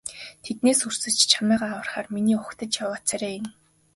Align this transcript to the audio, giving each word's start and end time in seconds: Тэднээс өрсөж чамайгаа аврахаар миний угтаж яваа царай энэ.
Тэднээс 0.45 0.79
өрсөж 0.87 1.15
чамайгаа 1.31 1.71
аврахаар 1.75 2.07
миний 2.15 2.37
угтаж 2.41 2.71
яваа 2.83 2.99
царай 3.09 3.33
энэ. 3.39 3.49